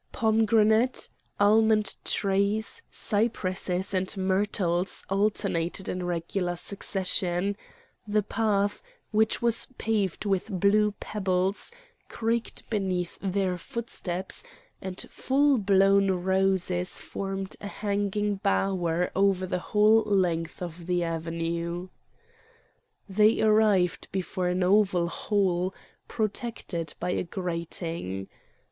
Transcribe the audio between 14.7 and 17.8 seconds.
and full blown roses formed a